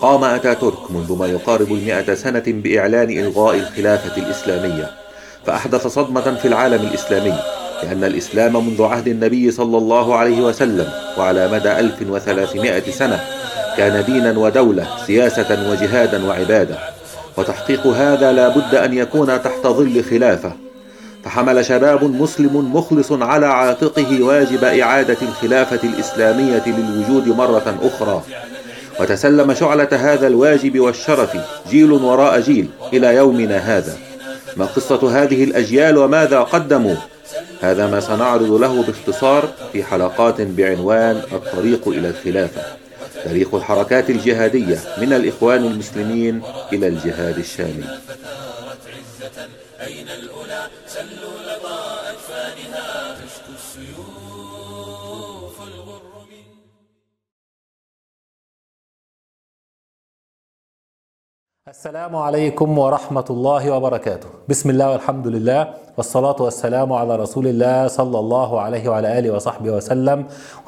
قام 0.00 0.24
أتاتورك 0.24 0.90
منذ 0.90 1.16
ما 1.18 1.26
يقارب 1.26 1.72
المئة 1.72 2.14
سنة 2.14 2.42
بإعلان 2.46 3.10
إلغاء 3.10 3.56
الخلافة 3.56 4.22
الإسلامية 4.22 4.90
فأحدث 5.46 5.86
صدمة 5.86 6.34
في 6.34 6.48
العالم 6.48 6.86
الإسلامي 6.86 7.34
لأن 7.82 8.04
الإسلام 8.04 8.66
منذ 8.66 8.82
عهد 8.82 9.08
النبي 9.08 9.50
صلى 9.50 9.78
الله 9.78 10.14
عليه 10.14 10.40
وسلم 10.40 10.88
وعلى 11.18 11.48
مدى 11.48 11.72
1300 11.72 12.90
سنة 12.90 13.20
كان 13.76 14.04
دينا 14.04 14.38
ودولة 14.38 14.86
سياسة 15.06 15.70
وجهادا 15.70 16.26
وعبادة 16.26 16.78
وتحقيق 17.36 17.86
هذا 17.86 18.32
لا 18.32 18.48
بد 18.48 18.74
أن 18.74 18.94
يكون 18.94 19.42
تحت 19.42 19.66
ظل 19.66 20.04
خلافة. 20.04 20.65
فحمل 21.26 21.64
شباب 21.64 22.04
مسلم 22.04 22.76
مخلص 22.76 23.12
على 23.12 23.46
عاتقه 23.46 24.22
واجب 24.22 24.64
إعادة 24.64 25.16
الخلافة 25.22 25.88
الإسلامية 25.88 26.62
للوجود 26.66 27.28
مرة 27.28 27.78
أخرى. 27.82 28.22
وتسلم 29.00 29.54
شعلة 29.54 29.88
هذا 29.92 30.26
الواجب 30.26 30.80
والشرف 30.80 31.36
جيل 31.70 31.92
وراء 31.92 32.40
جيل 32.40 32.68
إلى 32.92 33.14
يومنا 33.14 33.56
هذا. 33.56 33.96
ما 34.56 34.64
قصة 34.64 35.22
هذه 35.22 35.44
الأجيال 35.44 35.98
وماذا 35.98 36.40
قدموا؟ 36.40 36.96
هذا 37.60 37.86
ما 37.86 38.00
سنعرض 38.00 38.52
له 38.52 38.82
باختصار 38.82 39.48
في 39.72 39.84
حلقات 39.84 40.40
بعنوان 40.40 41.22
الطريق 41.32 41.88
إلى 41.88 42.08
الخلافة. 42.08 42.62
تاريخ 43.24 43.54
الحركات 43.54 44.10
الجهادية 44.10 44.78
من 44.98 45.12
الإخوان 45.12 45.64
المسلمين 45.64 46.42
إلى 46.72 46.88
الجهاد 46.88 47.38
الشامي 47.38 47.84
السلام 61.66 62.16
عليكم 62.16 62.78
ورحمة 62.78 63.24
الله 63.30 63.70
وبركاته. 63.70 64.28
بسم 64.48 64.70
الله 64.70 64.90
والحمد 64.90 65.26
لله 65.26 65.60
والصلاة 65.98 66.38
والسلام 66.38 66.92
على 66.92 67.16
رسول 67.16 67.46
الله 67.46 67.86
صلى 67.86 68.18
الله 68.18 68.60
عليه 68.60 68.88
وعلى 68.88 69.18
آله 69.18 69.30
وصحبه 69.34 69.70
وسلم 69.70 70.18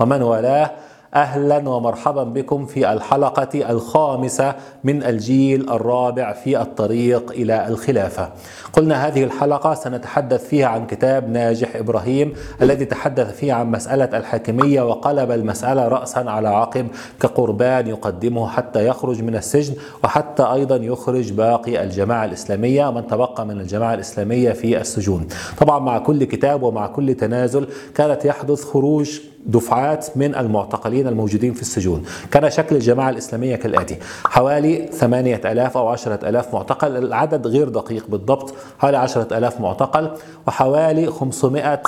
ومن 0.01 0.23
والاه. 0.23 0.71
أهلا 1.15 1.69
ومرحبا 1.69 2.25
بكم 2.25 2.67
في 2.67 2.93
الحلقة 2.93 3.71
الخامسة 3.71 4.55
من 4.85 5.03
الجيل 5.03 5.71
الرابع 5.71 6.33
في 6.33 6.61
الطريق 6.61 7.31
إلى 7.31 7.69
الخلافة. 7.69 8.29
قلنا 8.73 9.07
هذه 9.07 9.25
الحلقة 9.25 9.75
سنتحدث 9.75 10.49
فيها 10.49 10.67
عن 10.67 10.87
كتاب 10.87 11.31
ناجح 11.31 11.77
إبراهيم 11.77 12.33
الذي 12.63 12.85
تحدث 12.85 13.37
فيه 13.37 13.53
عن 13.53 13.71
مسألة 13.71 14.19
الحاكمية 14.19 14.83
وقلب 14.83 15.31
المسألة 15.31 15.89
راسا 15.89 16.19
على 16.19 16.49
عقب 16.49 16.87
كقربان 17.21 17.87
يقدمه 17.87 18.49
حتى 18.49 18.87
يخرج 18.87 19.23
من 19.23 19.35
السجن 19.37 19.75
وحتى 20.05 20.43
أيضا 20.43 20.77
يخرج 20.77 21.33
باقي 21.33 21.83
الجماعة 21.83 22.25
الإسلامية 22.25 22.91
من 22.91 23.07
تبقى 23.07 23.47
من 23.47 23.61
الجماعة 23.61 23.95
الإسلامية 23.95 24.53
في 24.53 24.81
السجون. 24.81 25.29
طبعا 25.59 25.79
مع 25.79 25.99
كل 25.99 26.25
كتاب 26.25 26.63
ومع 26.63 26.87
كل 26.87 27.15
تنازل 27.15 27.67
كانت 27.95 28.25
يحدث 28.25 28.65
خروج 28.65 29.21
دفعات 29.49 30.17
من 30.17 30.35
المعتقلين 30.35 31.09
الموجودين 31.09 31.53
في 31.53 31.63
السجون. 31.63 32.05
كان 32.31 32.51
شكل 32.51 32.77
الجماعة 32.77 33.11
الإسلامية 33.11 33.57
كالآتي. 33.57 33.99
حوالي 34.25 34.87
8000 34.93 35.77
أو 35.77 35.89
10000 35.89 36.55
معتقل 36.55 36.97
العدد 36.97 37.47
غير 37.47 37.69
دقيق 37.69 38.07
بالضبط 38.09 38.55
حوالي 38.79 38.97
10000 38.97 39.61
معتقل 39.61 40.11
وحوالي 40.47 41.07
500 41.07 41.83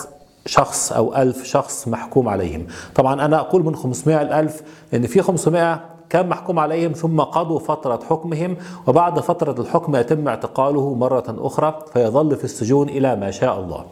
شخص 0.47 0.93
أو 0.93 1.17
ألف 1.17 1.45
شخص 1.45 1.89
محكوم 1.89 2.29
عليهم. 2.29 2.67
طبعا 2.95 3.25
أنا 3.25 3.41
أقول 3.41 3.65
من 3.65 3.77
500 3.77 4.23
الألف 4.23 4.63
لأن 4.93 5.07
في 5.07 5.23
500 5.23 5.81
كان 6.11 6.29
محكوم 6.29 6.59
عليهم 6.59 6.93
ثم 6.93 7.21
قضوا 7.21 7.59
فترة 7.59 8.01
حكمهم 8.11 8.57
وبعد 8.87 9.21
فترة 9.21 9.61
الحكم 9.61 9.97
يتم 9.97 10.29
اعتقاله 10.29 10.95
مرة 10.95 11.25
أخرى 11.29 11.79
فيظل 11.93 12.37
في 12.37 12.45
السجون 12.45 12.89
إلى 12.89 13.17
ما 13.17 13.31
شاء 13.31 13.61
الله. 13.61 13.85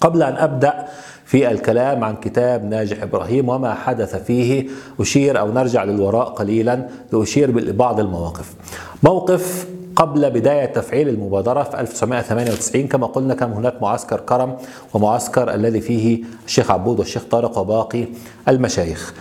قبل 0.00 0.22
أن 0.22 0.36
أبدأ 0.36 0.86
في 1.24 1.50
الكلام 1.50 2.04
عن 2.04 2.16
كتاب 2.16 2.64
ناجح 2.64 3.02
إبراهيم 3.02 3.48
وما 3.48 3.74
حدث 3.74 4.16
فيه 4.16 4.68
أشير 5.00 5.38
أو 5.40 5.52
نرجع 5.52 5.84
للوراء 5.84 6.28
قليلا 6.28 6.88
لأشير 7.12 7.50
ببعض 7.50 8.00
المواقف. 8.00 8.54
موقف 9.02 9.66
قبل 9.96 10.30
بداية 10.30 10.64
تفعيل 10.66 11.08
المبادرة 11.08 11.62
في 11.62 11.80
1998 11.80 12.88
كما 12.88 13.06
قلنا 13.06 13.34
كان 13.34 13.52
هناك 13.52 13.82
معسكر 13.82 14.20
كرم 14.20 14.56
ومعسكر 14.94 15.54
الذي 15.54 15.80
فيه 15.80 16.24
الشيخ 16.46 16.70
عبود 16.70 16.98
والشيخ 16.98 17.22
طارق 17.30 17.58
وباقي 17.58 18.06
المشايخ. 18.48 19.14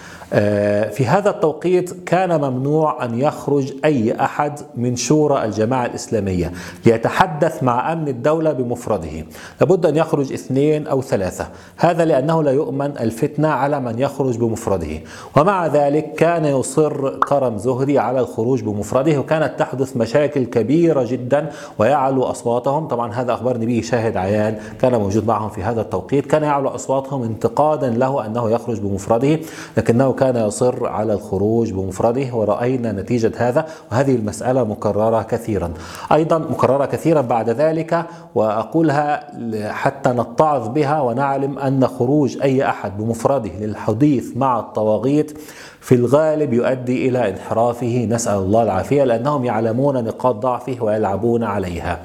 في 0.90 1.06
هذا 1.08 1.30
التوقيت 1.30 2.04
كان 2.06 2.42
ممنوع 2.42 3.06
أن 3.06 3.20
يخرج 3.20 3.74
أي 3.86 4.16
أحد 4.22 4.60
من 4.76 4.96
شورى 4.96 5.46
الجماعة 5.46 5.86
الإسلامية 5.86 6.52
ليتحدث 6.86 7.64
مع 7.64 7.94
أمن 7.94 8.08
الدولة 8.08 8.52
بمفرده، 8.52 9.26
لابد 9.62 9.86
أن 9.86 9.96
يخرج 9.96 10.34
اثنين 10.34 10.88
أو 10.88 11.02
ثلاثة، 11.02 11.48
هذا 11.78 12.06
لأنه 12.06 12.44
لا 12.44 12.52
يؤمن 12.52 12.98
الفتنة 13.00 13.48
على 13.48 13.80
من 13.80 14.00
يخرج 14.00 14.38
بمفرده، 14.38 15.00
ومع 15.38 15.68
ذلك 15.68 16.14
كان 16.14 16.46
يصر 16.46 17.20
كرم 17.20 17.58
زهري 17.58 18.00
على 18.00 18.20
الخروج 18.20 18.64
بمفرده 18.64 19.20
وكانت 19.20 19.60
تحدث 19.60 19.98
مشاكل 19.98 20.46
كبيرة 20.46 21.04
جدا 21.04 21.50
ويعلو 21.80 22.24
أصواتهم، 22.24 22.88
طبعا 22.88 23.14
هذا 23.14 23.34
اخبرني 23.34 23.66
به 23.66 23.82
شاهد 23.82 24.18
عيان 24.18 24.58
كان 24.82 24.96
موجود 24.96 25.28
معهم 25.28 25.50
في 25.50 25.64
هذا 25.64 25.82
التوقيت، 25.82 26.26
كان 26.26 26.44
يعلو 26.44 26.70
أصواتهم 26.70 27.24
انتقادا 27.24 27.90
له 27.90 28.26
أنه 28.26 28.50
يخرج 28.52 28.80
بمفرده، 28.80 29.40
لكنه 29.78 30.14
كان 30.14 30.25
يصر 30.30 30.88
على 30.88 31.14
الخروج 31.14 31.72
بمفرده 31.72 32.36
ورأينا 32.36 32.92
نتيجة 32.92 33.32
هذا 33.38 33.66
وهذه 33.92 34.16
المسألة 34.16 34.64
مكررة 34.64 35.22
كثيرا. 35.22 35.74
أيضا 36.12 36.38
مكررة 36.38 36.86
كثيرا 36.86 37.22
بعد 37.22 37.50
ذلك 37.50 38.06
وأقولها 38.36 39.24
حتى 39.72 40.10
نتعظ 40.10 40.68
بها 40.68 41.02
ونعلم 41.02 41.60
أن 41.60 41.88
خروج 41.88 42.38
أي 42.42 42.70
أحد 42.70 42.98
بمفرده 42.98 43.52
للحديث 43.60 44.38
مع 44.38 44.60
الطواغيت 44.60 45.38
في 45.82 45.96
الغالب 45.96 46.54
يؤدي 46.54 47.10
إلى 47.10 47.30
انحرافه. 47.30 48.08
نسأل 48.10 48.38
الله 48.38 48.64
العافية 48.64 49.04
لأنهم 49.04 49.46
يعلمون 49.46 50.04
نقاط 50.04 50.36
ضعفه 50.36 50.78
ويلعبون 50.82 51.44
عليها. 51.44 52.00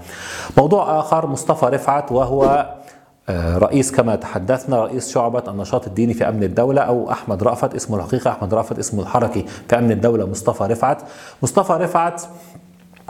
موضوع 0.58 0.98
آخر 0.98 1.26
مصطفى 1.26 1.66
رفعت 1.66 2.12
وهو 2.12 2.66
رئيس 3.58 3.92
كما 3.92 4.16
تحدثنا 4.16 4.84
رئيس 4.84 5.12
شعبة 5.12 5.42
النشاط 5.48 5.86
الديني 5.86 6.14
في 6.14 6.28
أمن 6.28 6.42
الدولة 6.42 6.82
أو 6.82 7.10
أحمد 7.10 7.42
رأفت 7.42 7.74
اسمه 7.74 7.96
الحقيقة 7.96 8.30
أحمد 8.30 8.54
رأفت 8.54 8.78
اسمه 8.78 9.02
الحركي 9.02 9.46
في 9.68 9.78
أمن 9.78 9.92
الدولة 9.92 10.26
مصطفى 10.26 10.64
رفعت. 10.64 11.02
مصطفى 11.42 11.72
رفعت 11.72 12.22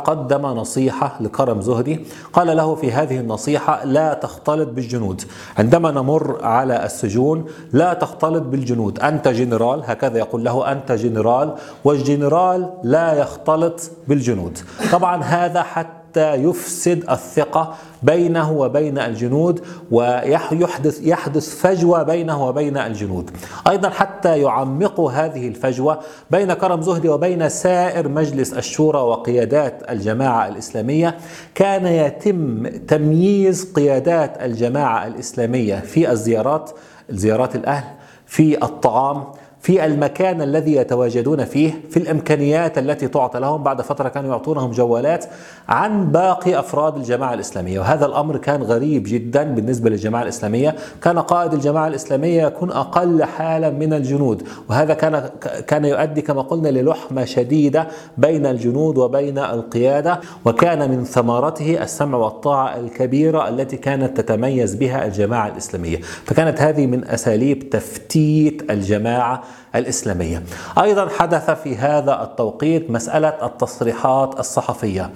قدم 0.05 0.47
نصيحة 0.47 1.17
لكرم 1.21 1.61
زهدي 1.61 2.01
قال 2.33 2.57
له 2.57 2.75
في 2.75 2.93
هذه 2.93 3.21
النصيحة 3.21 3.85
لا 3.85 4.15
تختلط 4.15 4.69
بالجنود. 4.69 5.23
عندما 5.59 5.91
نمر 5.91 6.45
على 6.45 6.85
السجون 6.85 7.45
لا 7.73 7.95
تختلط 7.95 8.43
بالجنود. 8.43 9.01
أنت 9.01 9.29
جنرال. 9.29 9.83
هكذا 9.87 10.19
يقول 10.19 10.45
له 10.45 10.73
أنت 10.73 10.93
جنرال. 10.93 11.55
والجنرال 11.85 12.71
لا 12.83 13.15
يختلط 13.15 13.81
بالجنود. 14.09 14.59
طبعا 14.93 15.23
هذا 15.23 15.63
حتى 15.63 16.00
حتى 16.11 16.35
يفسد 16.35 17.11
الثقة 17.11 17.75
بينه 18.03 18.53
وبين 18.53 18.99
الجنود 18.99 19.61
ويحدث 19.91 21.01
يحدث 21.03 21.61
فجوة 21.61 22.03
بينه 22.03 22.47
وبين 22.49 22.77
الجنود. 22.77 23.31
أيضا 23.69 23.89
حتى 23.89 24.39
يعمقوا 24.41 25.13
هذه 25.13 25.49
الفجوة 25.49 25.99
بين 26.31 26.53
كرم 26.53 26.83
زهدي 26.83 27.09
وبين 27.09 27.49
سائر 27.49 28.09
مجلس 28.09 28.53
الشورى 28.53 28.99
وقيادات 28.99 29.91
الجماعة 29.91 30.49
الإسلامية. 30.49 31.17
كان 31.55 31.87
يتم 31.87 32.67
تمييز 32.67 33.73
قيادات 33.73 34.43
الجماعة 34.43 35.07
الإسلامية 35.07 35.81
في 35.81 36.11
الزيارات 36.11 36.71
زيارات 37.11 37.57
الأهل 37.57 37.85
في 38.27 38.65
الطعام 38.65 39.25
في 39.61 39.85
المكان 39.85 40.43
الذي 40.43 40.77
يتواجدون 40.77 41.45
فيه 41.45 41.81
في 41.91 41.97
الإمكانيات 41.97 42.79
التي 42.79 43.09
تعطى 43.09 43.41
لهم 43.41 43.63
بعد 43.63 43.83
فترة 43.83 44.09
كانوا 44.09 44.31
يعطونهم 44.31 44.71
جوالات 44.71 45.25
عن 45.69 46.13
باقي 46.13 46.59
أفراد 46.59 46.97
الجماعة 46.97 47.35
الإسلامية. 47.35 47.81
وهذا 47.81 48.07
الأمر 48.07 48.37
كان 48.37 48.63
غريب 48.63 49.03
جدا 49.07 49.43
بالنسبة 49.43 49.91
للجماعة 49.91 50.23
الإسلامية. 50.23 50.77
كان 51.03 51.19
قائد 51.19 51.53
الجماعة 51.53 51.89
الإسلامية 51.89 52.47
يكون 52.47 52.71
أقل 52.71 53.25
حالا 53.25 53.71
من 53.71 53.93
الجنود. 53.93 54.43
وهذا 54.69 54.95
كان 54.95 55.31
كان 55.67 55.85
يؤدي 55.85 56.23
كما 56.23 56.43
قلنا 56.43 56.69
للحمه 56.69 57.25
شديدة 57.25 57.89
بين 58.19 58.47
الجنود 58.47 58.99
وبين 58.99 59.39
القيادة. 59.39 60.21
وكان 60.45 60.91
من 60.91 61.05
ثمرته 61.05 61.83
السمع 61.83 62.19
والطاعة 62.19 62.77
الكبيرة 62.77 63.49
التي 63.49 63.77
كانت 63.77 64.21
تتميز 64.21 64.75
بها 64.75 65.07
الجماعة 65.07 65.49
الإسلامية. 65.49 65.97
فكانت 66.25 66.61
هذه 66.61 66.87
من 66.87 67.05
أساليب 67.05 67.71
تفتيت 67.71 68.71
الجماعة 68.71 69.43
الإسلامية. 69.75 70.43
أيضا 70.83 71.09
حدث 71.09 71.51
في 71.51 71.77
هذا 71.77 72.23
التوقيت 72.23 72.91
مسألة 72.91 73.47
التصريحات 73.47 74.41
الصحفية. 74.41 75.11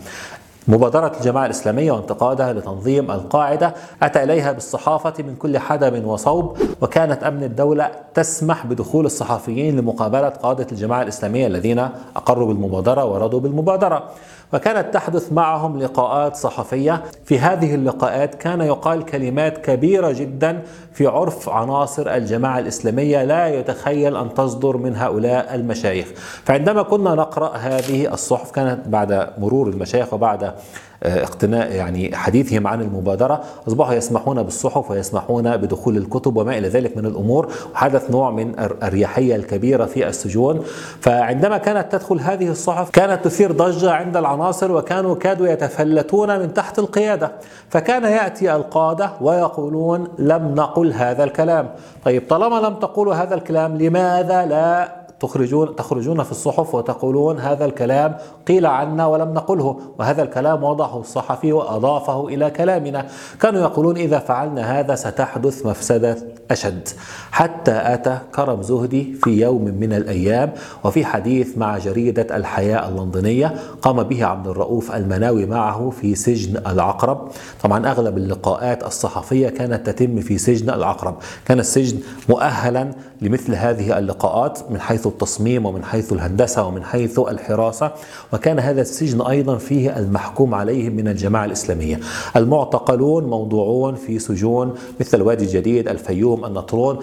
مبادرة 0.68 1.12
الجماعة 1.20 1.46
الإسلامية 1.46 1.92
وانتقادها 1.92 2.52
لتنظيم 2.52 3.10
القاعدة 3.10 3.74
أتى 4.02 4.22
إليها 4.22 4.52
بالصحافة 4.52 5.14
من 5.18 5.36
كل 5.36 5.58
حدب 5.58 6.04
وصوب 6.04 6.58
وكانت 6.80 7.22
أمن 7.22 7.44
الدولة 7.44 7.90
تسمح 8.14 8.66
بدخول 8.66 9.06
الصحفيين 9.06 9.76
لمقابلة 9.76 10.28
قادة 10.28 10.66
الجماعة 10.72 11.02
الإسلامية 11.02 11.46
الذين 11.46 11.88
أقروا 12.16 12.48
بالمبادرة 12.48 13.04
ورضوا 13.04 13.40
بالمبادرة. 13.40 14.10
وكانت 14.54 14.94
تحدث 14.94 15.32
معهم 15.32 15.78
لقاءات 15.78 16.36
صحفية. 16.36 17.02
في 17.24 17.38
هذه 17.38 17.74
اللقاءات 17.74 18.34
كان 18.34 18.60
يقال 18.60 19.04
كلمات 19.04 19.58
كبيرة 19.58 20.12
جدا 20.12 20.62
في 20.92 21.06
عرف 21.06 21.48
عناصر 21.48 22.14
الجماعة 22.14 22.58
الإسلامية 22.58 23.24
لا 23.24 23.48
يتخيل 23.48 24.16
أن 24.16 24.34
تصدر 24.34 24.76
من 24.76 24.96
هؤلاء 24.96 25.54
المشايخ. 25.54 26.06
فعندما 26.44 26.82
كنا 26.82 27.14
نقرأ 27.14 27.56
هذه 27.56 28.12
الصحف 28.12 28.50
كانت 28.50 28.88
بعد 28.88 29.30
مرور 29.38 29.68
المشايخ 29.68 30.14
وبعد 30.14 30.54
اقتناء 31.06 31.72
يعني 31.72 32.16
حديثهم 32.16 32.66
عن 32.66 32.80
المبادرة. 32.80 33.40
أصبحوا 33.68 33.94
يسمحون 33.94 34.42
بالصحف 34.42 34.90
ويسمحون 34.90 35.56
بدخول 35.56 35.96
الكتب 35.96 36.36
وما 36.36 36.58
إلى 36.58 36.68
ذلك 36.68 36.96
من 36.96 37.06
الأمور. 37.06 37.52
وحدث 37.74 38.10
نوع 38.10 38.30
من 38.30 38.58
الريحية 38.58 39.36
الكبيرة 39.36 39.84
في 39.84 40.08
السجون. 40.08 40.62
فعندما 41.00 41.58
كانت 41.58 41.92
تدخل 41.92 42.20
هذه 42.20 42.48
الصحف 42.48 42.90
كانت 42.90 43.24
تثير 43.24 43.52
ضجة 43.52 43.90
عند 43.90 44.16
العناصر 44.16 44.72
وكانوا 44.72 45.14
كادوا 45.14 45.48
يتفلتون 45.48 46.38
من 46.38 46.54
تحت 46.54 46.78
القيادة. 46.78 47.32
فكان 47.68 48.04
يأتي 48.04 48.56
القادة 48.56 49.10
ويقولون 49.20 50.08
لم 50.18 50.54
نقل 50.54 50.92
هذا 50.92 51.24
الكلام. 51.24 51.70
طيب 52.04 52.22
طالما 52.28 52.56
لم 52.66 52.74
تقولوا 52.74 53.14
هذا 53.14 53.34
الكلام 53.34 53.76
لماذا 53.76 54.46
لا 54.46 55.03
تخرجون 55.26 55.76
تخرجون 55.76 56.22
في 56.22 56.30
الصحف 56.30 56.74
وتقولون 56.74 57.38
هذا 57.38 57.64
الكلام 57.64 58.16
قيل 58.48 58.66
عنا 58.66 59.06
ولم 59.06 59.34
نقله 59.34 59.80
وهذا 59.98 60.22
الكلام 60.22 60.64
وضعه 60.64 61.00
الصحفي 61.00 61.52
وأضافه 61.52 62.28
إلى 62.28 62.50
كلامنا. 62.50 63.06
كانوا 63.40 63.60
يقولون 63.60 63.96
إذا 63.96 64.18
فعلنا 64.18 64.80
هذا 64.80 64.94
ستحدث 64.94 65.66
مفسدة 65.66 66.16
أشد. 66.50 66.88
حتى 67.30 67.72
أتى 67.72 68.18
كرم 68.34 68.62
زهدي 68.62 69.12
في 69.12 69.30
يوم 69.30 69.64
من 69.64 69.92
الأيام 69.92 70.52
وفي 70.84 71.04
حديث 71.04 71.58
مع 71.58 71.78
جريدة 71.78 72.36
الحياة 72.36 72.88
اللندنية 72.88 73.54
قام 73.82 74.02
به 74.02 74.24
عبد 74.24 74.46
الرؤوف 74.46 74.92
المناوي 74.92 75.46
معه 75.46 75.90
في 75.90 76.14
سجن 76.14 76.56
العقرب. 76.66 77.28
طبعا 77.62 77.86
أغلب 77.90 78.18
اللقاءات 78.18 78.86
الصحفية 78.86 79.48
كانت 79.48 79.90
تتم 79.90 80.20
في 80.20 80.38
سجن 80.38 80.70
العقرب. 80.70 81.14
كان 81.44 81.60
السجن 81.60 81.98
مؤهلا 82.28 82.90
لمثل 83.22 83.54
هذه 83.54 83.98
اللقاءات 83.98 84.58
من 84.70 84.80
حيث 84.80 85.06
التصميم 85.14 85.66
ومن 85.66 85.84
حيث 85.84 86.12
الهندسة 86.12 86.66
ومن 86.66 86.84
حيث 86.84 87.18
الحراسة. 87.18 87.92
وكان 88.32 88.58
هذا 88.58 88.80
السجن 88.80 89.22
أيضا 89.22 89.56
فيه 89.56 89.98
المحكوم 89.98 90.54
عليهم 90.54 90.92
من 90.92 91.08
الجماعة 91.08 91.44
الإسلامية. 91.44 92.00
المعتقلون 92.36 93.24
موضوعون 93.24 93.94
في 93.94 94.18
سجون 94.18 94.74
مثل 95.00 95.16
الوادي 95.20 95.44
الجديد 95.44 95.88
الفيوم 95.88 96.44
النطرون 96.44 96.98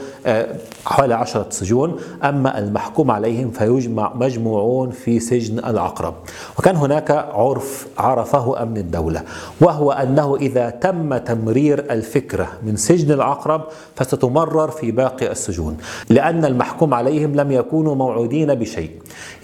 حوالي 0.86 1.14
عشرة 1.14 1.48
سجون. 1.50 1.96
أما 2.24 2.60
المحكوم 2.60 3.12
عليهم 3.12 3.52
فيجمع 3.52 4.14
مجموعون 4.16 4.90
في 4.90 5.20
سجن 5.20 5.60
العقرب 5.60 6.14
وكان 6.60 6.76
هناك 6.76 7.12
عرف 7.12 7.88
عرفه 7.98 8.64
أمن 8.64 8.78
الدولة 8.78 9.24
وهو 9.62 9.92
أنه 9.92 10.36
إذا 10.36 10.70
تم 10.70 11.18
تمرير 11.18 11.92
الفكرة 11.92 12.48
من 12.64 12.76
سجن 12.76 13.12
العقرب 13.12 13.62
فستمرر 13.96 14.72
في 14.72 14.92
باقي 14.92 15.32
السجون 15.32 15.78
لأن 16.10 16.46
المحكوم 16.46 16.94
عليهم 16.94 17.36
لم 17.36 17.52
يكونوا 17.52 17.91
موعودين 17.96 18.56
بشيء. 18.56 18.92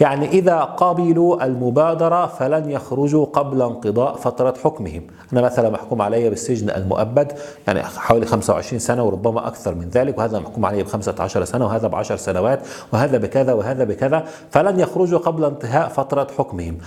يعني 0.01 0.29
إذا 0.29 0.59
قبلوا 0.59 1.45
المبادرة 1.45 2.27
فلن 2.27 2.71
يخرجوا 2.71 3.25
قبل 3.25 3.61
انقضاء 3.61 4.15
فترة 4.15 4.53
حكمهم. 4.63 5.01
أنا 5.33 5.41
مثلا 5.41 5.69
محكوم 5.69 6.01
علي 6.01 6.29
بالسجن 6.29 6.69
المؤبد 6.69 7.31
يعني 7.67 7.83
حوالي 7.83 8.25
25 8.25 8.79
سنة 8.79 9.03
وربما 9.03 9.47
أكثر 9.47 9.75
من 9.75 9.89
ذلك 9.89 10.17
وهذا 10.17 10.39
محكوم 10.39 10.65
عليه 10.65 10.83
ب 10.83 10.87
15 10.87 11.45
سنة 11.45 11.65
وهذا 11.65 11.87
بعشر 11.87 12.17
سنوات 12.17 12.59
وهذا 12.93 13.17
بكذا 13.17 13.53
وهذا 13.53 13.83
بكذا 13.83 14.23
فلن 14.51 14.79
يخرجوا 14.79 15.19
قبل 15.19 15.45
انتهاء 15.45 15.89
فترة 15.89 16.27
حكمهم. 16.37 16.77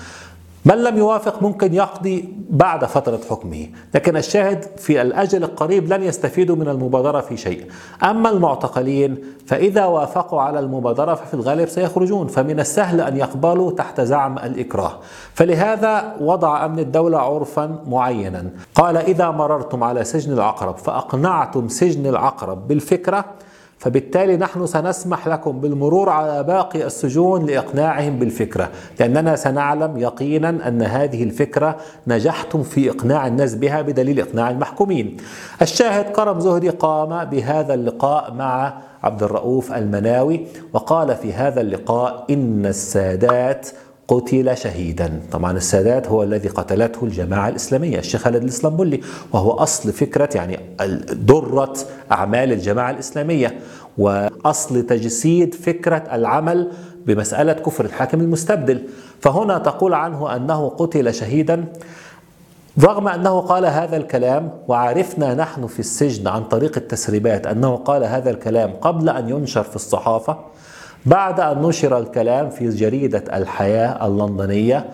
من 0.64 0.74
لم 0.74 0.98
يوافق 0.98 1.42
ممكن 1.42 1.74
يقضي 1.74 2.34
بعد 2.50 2.84
فترة 2.84 3.20
حكمه. 3.30 3.66
لكن 3.94 4.16
الشاهد 4.16 4.64
في 4.76 5.02
الأجل 5.02 5.44
القريب 5.44 5.92
لن 5.92 6.02
يستفيدوا 6.02 6.56
من 6.56 6.68
المبادرة 6.68 7.20
في 7.20 7.36
شيء. 7.36 7.66
أما 8.02 8.30
المعتقلين 8.30 9.18
فإذا 9.46 9.84
وافقوا 9.84 10.40
على 10.40 10.60
المبادرة 10.60 11.14
ففي 11.14 11.34
الغالب 11.34 11.68
سيخرجون. 11.68 12.26
فمن 12.26 12.60
السهل 12.60 13.00
أن 13.00 13.16
يقبلوا 13.16 13.72
تحت 13.72 14.00
زعم 14.00 14.38
الإكراه. 14.38 14.92
فلهذا 15.34 16.16
وضع 16.20 16.64
أمن 16.64 16.78
الدولة 16.78 17.18
عرفا 17.18 17.78
معينا. 17.86 18.50
قال 18.74 18.96
إذا 18.96 19.30
مررتم 19.30 19.84
على 19.84 20.04
سجن 20.04 20.32
العقرب 20.32 20.76
فأقنعتم 20.76 21.68
سجن 21.68 22.06
العقرب 22.06 22.68
بالفكرة 22.68 23.24
فبالتالي 23.80 24.36
نحن 24.36 24.66
سنسمح 24.66 25.28
لكم 25.28 25.60
بالمرور 25.60 26.08
على 26.08 26.42
باقي 26.42 26.86
السجون 26.86 27.46
لإقناعهم 27.46 28.18
بالفكرة، 28.18 28.70
لأننا 29.00 29.36
سنعلم 29.36 29.98
يقينا 29.98 30.48
أن 30.68 30.82
هذه 30.82 31.22
الفكرة 31.22 31.76
نجحتم 32.06 32.62
في 32.62 32.90
إقناع 32.90 33.26
الناس 33.26 33.54
بها 33.54 33.82
بدليل 33.82 34.20
إقناع 34.20 34.50
المحكومين. 34.50 35.16
الشاهد 35.62 36.04
كرم 36.04 36.40
زهدي 36.40 36.68
قام 36.68 37.24
بهذا 37.24 37.74
اللقاء 37.74 38.34
مع 38.34 38.74
عبد 39.02 39.22
الرؤوف 39.22 39.72
المناوي 39.72 40.46
وقال 40.72 41.16
في 41.16 41.32
هذا 41.32 41.60
اللقاء 41.60 42.26
إن 42.30 42.66
السادات 42.66 43.68
قتل 44.10 44.56
شهيدا. 44.56 45.20
طبعا 45.32 45.56
السادات 45.56 46.08
هو 46.08 46.22
الذي 46.22 46.48
قتلته 46.48 47.04
الجماعة 47.04 47.48
الإسلامية 47.48 47.98
الشيخ 47.98 48.20
خالد 48.20 48.42
الإسلامبولي 48.42 49.00
وهو 49.32 49.50
أصل 49.50 49.92
فكرة 49.92 50.28
يعني 50.34 50.60
درة 51.12 51.74
أعمال 52.12 52.52
الجماعة 52.52 52.90
الإسلامية 52.90 53.58
وأصل 53.98 54.82
تجسيد 54.82 55.54
فكرة 55.54 56.04
العمل 56.12 56.70
بمسألة 57.06 57.52
كفر 57.52 57.84
الحاكم 57.84 58.20
المستبدل. 58.20 58.82
فهنا 59.20 59.58
تقول 59.58 59.94
عنه 59.94 60.36
أنه 60.36 60.68
قتل 60.68 61.14
شهيدا. 61.14 61.64
رغم 62.84 63.08
أنه 63.08 63.40
قال 63.40 63.66
هذا 63.66 63.96
الكلام 63.96 64.50
وعرفنا 64.68 65.34
نحن 65.34 65.66
في 65.66 65.80
السجن 65.80 66.28
عن 66.28 66.44
طريق 66.44 66.76
التسريبات 66.76 67.46
أنه 67.46 67.76
قال 67.76 68.04
هذا 68.04 68.30
الكلام 68.30 68.72
قبل 68.80 69.08
أن 69.08 69.28
ينشر 69.28 69.62
في 69.62 69.76
الصحافة 69.76 70.38
بعد 71.06 71.40
أن 71.40 71.62
نشر 71.62 71.98
الكلام 71.98 72.50
في 72.50 72.68
جريدة 72.68 73.24
الحياة 73.32 74.06
اللندنية 74.06 74.84